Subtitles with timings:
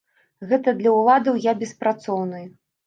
[0.53, 2.47] Гэта для ўладаў я беспрацоўны.